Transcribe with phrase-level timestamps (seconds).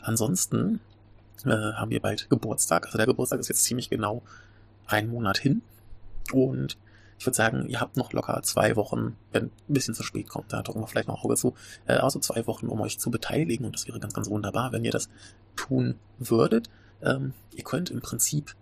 [0.00, 0.80] Ansonsten
[1.44, 2.86] äh, haben wir bald Geburtstag.
[2.86, 4.22] Also der Geburtstag ist jetzt ziemlich genau
[4.86, 5.62] einen Monat hin.
[6.32, 6.78] Und
[7.18, 10.52] ich würde sagen, ihr habt noch locker zwei Wochen, wenn ein bisschen zu spät kommt,
[10.52, 11.54] da drücken wir vielleicht noch Auge zu,
[11.86, 13.66] äh, also zwei Wochen, um euch zu beteiligen.
[13.66, 15.08] Und das wäre ganz, ganz wunderbar, wenn ihr das
[15.56, 16.70] tun würdet.
[17.02, 18.54] Ähm, ihr könnt im Prinzip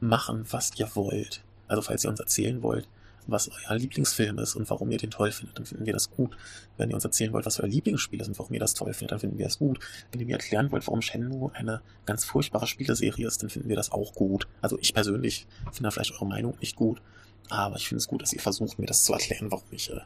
[0.00, 1.42] machen, was ihr wollt.
[1.68, 2.88] Also falls ihr uns erzählen wollt,
[3.26, 6.36] was euer Lieblingsfilm ist und warum ihr den toll findet, dann finden wir das gut.
[6.76, 9.12] Wenn ihr uns erzählen wollt, was euer Lieblingsspiel ist und warum ihr das toll findet,
[9.12, 9.78] dann finden wir das gut.
[10.10, 13.76] Wenn ihr mir erklären wollt, warum Shenmue eine ganz furchtbare Spieleserie ist, dann finden wir
[13.76, 14.46] das auch gut.
[14.60, 17.00] Also ich persönlich finde da vielleicht eure Meinung nicht gut,
[17.48, 20.00] aber ich finde es gut, dass ihr versucht, mir das zu erklären, warum ich äh,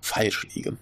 [0.00, 0.76] falsch liege.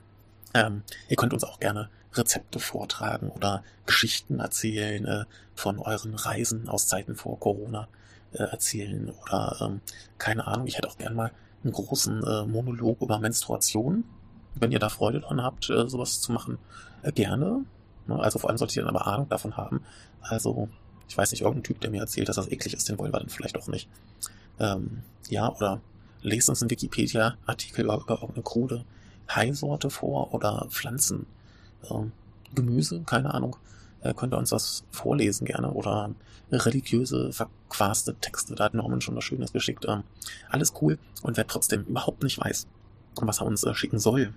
[0.54, 6.68] Ähm, ihr könnt uns auch gerne Rezepte vortragen oder Geschichten erzählen äh, von euren Reisen
[6.68, 7.88] aus Zeiten vor Corona
[8.32, 9.80] äh, erzählen oder ähm,
[10.18, 11.32] keine Ahnung, ich hätte auch gern mal
[11.62, 14.04] einen großen äh, Monolog über Menstruation.
[14.54, 16.58] Wenn ihr da Freude dran habt, äh, sowas zu machen,
[17.02, 17.64] äh, gerne.
[18.06, 18.18] Ne?
[18.18, 19.82] Also vor allem solltet ihr dann aber Ahnung davon haben.
[20.20, 20.68] Also,
[21.08, 23.20] ich weiß nicht, irgendein Typ, der mir erzählt, dass das eklig ist, den wollen wir
[23.20, 23.88] dann vielleicht auch nicht.
[24.58, 25.80] Ähm, ja, oder
[26.22, 28.84] lest uns einen Wikipedia-Artikel über, über irgendeine krude
[29.28, 31.26] Haisorte vor oder Pflanzen.
[31.90, 32.12] Ähm,
[32.54, 33.56] Gemüse, keine Ahnung.
[34.02, 36.14] Äh, könnt ihr uns das vorlesen gerne oder
[36.50, 38.54] religiöse, verquaste Texte.
[38.54, 39.84] Da hat Norman schon was Schönes geschickt.
[39.88, 40.02] Ähm,
[40.48, 40.98] alles cool.
[41.22, 42.66] Und wer trotzdem überhaupt nicht weiß,
[43.20, 44.34] was er uns äh, schicken soll,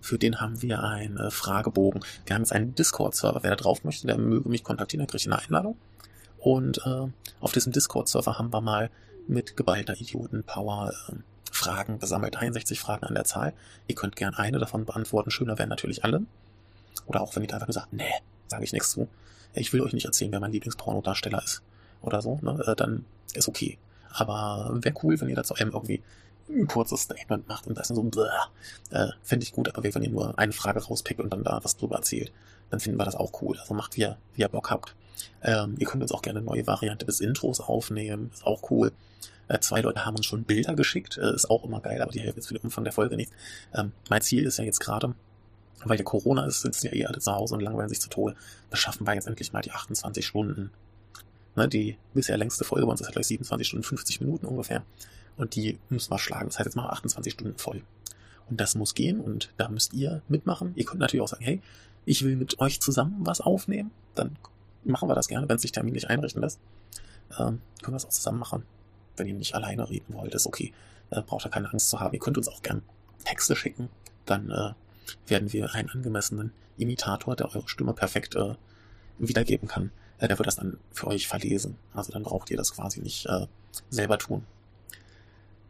[0.00, 2.02] für den haben wir einen äh, Fragebogen.
[2.26, 3.42] Wir haben jetzt einen Discord-Server.
[3.42, 5.76] Wer da drauf möchte, der möge mich kontaktieren, der kriegt eine Einladung.
[6.38, 6.80] Und
[7.38, 8.90] auf diesem Discord-Server haben wir mal
[9.28, 11.14] mit geballter Idioten-Power äh,
[11.50, 12.34] Fragen gesammelt.
[12.34, 13.52] 63 Fragen an der Zahl.
[13.86, 15.30] Ihr könnt gern eine davon beantworten.
[15.30, 16.22] Schöner wären natürlich alle.
[17.06, 18.10] Oder auch wenn ihr einfach nur sagt, nee,
[18.52, 19.08] sage ich nichts zu.
[19.54, 21.62] Ich will euch nicht erzählen, wer mein Lieblingspornodarsteller ist.
[22.00, 22.62] Oder so, ne?
[22.66, 23.78] Äh, dann ist okay.
[24.10, 26.02] Aber wäre cool, wenn ihr dazu einem irgendwie
[26.48, 28.10] ein kurzes Statement macht und das so,
[28.90, 31.76] äh, fände ich gut, aber wenn ihr nur eine Frage rauspickt und dann da was
[31.76, 32.32] drüber erzählt,
[32.70, 33.58] dann finden wir das auch cool.
[33.58, 34.94] Also macht, wie ihr, wie ihr Bock habt.
[35.42, 38.92] Ähm, ihr könnt uns auch gerne eine neue Variante des Intros aufnehmen, ist auch cool.
[39.48, 42.20] Äh, zwei Leute haben uns schon Bilder geschickt, äh, ist auch immer geil, aber die
[42.20, 43.32] helfen jetzt für den Umfang der Folge nicht.
[43.74, 45.14] Ähm, mein Ziel ist ja jetzt gerade,
[45.84, 48.36] weil ja Corona ist, sitzen ja eh alle zu Hause und langweilen sich zu Tode.
[48.70, 50.70] Das schaffen wir jetzt endlich mal die 28 Stunden.
[51.54, 54.82] Ne, die bisher längste Folge bei uns ist ja gleich 27 Stunden, 50 Minuten ungefähr.
[55.36, 56.46] Und die müssen wir schlagen.
[56.46, 57.82] Das heißt, jetzt machen wir 28 Stunden voll.
[58.48, 60.72] Und das muss gehen und da müsst ihr mitmachen.
[60.76, 61.60] Ihr könnt natürlich auch sagen, hey,
[62.04, 63.90] ich will mit euch zusammen was aufnehmen.
[64.14, 64.36] Dann
[64.84, 66.58] machen wir das gerne, wenn es sich terminlich einrichten lässt.
[67.38, 68.64] Ähm, können wir das auch zusammen machen.
[69.16, 70.72] Wenn ihr nicht alleine reden wollt, ist okay.
[71.10, 72.12] Äh, braucht ihr keine Angst zu haben.
[72.14, 72.82] Ihr könnt uns auch gern
[73.24, 73.88] Texte schicken.
[74.26, 74.72] Dann äh,
[75.26, 78.54] werden wir einen angemessenen Imitator, der eure Stimme perfekt äh,
[79.18, 81.76] wiedergeben kann, äh, der wird das dann für euch verlesen.
[81.94, 83.46] Also dann braucht ihr das quasi nicht äh,
[83.90, 84.44] selber tun.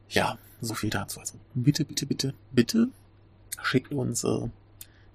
[0.09, 1.21] Ja, so viel dazu.
[1.21, 2.88] Also bitte, bitte, bitte, bitte
[3.62, 4.48] schickt uns äh,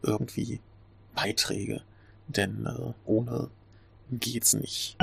[0.01, 0.59] irgendwie
[1.16, 1.81] Beiträge,
[2.27, 3.50] denn äh, ohne
[4.11, 4.97] geht's nicht.